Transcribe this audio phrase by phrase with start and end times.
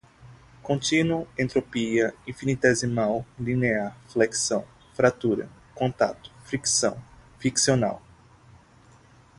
[0.63, 6.97] Contínuo, entropia, infinitesimal, linear, flexão, fratura, contato, fricção,
[7.37, 8.01] friccional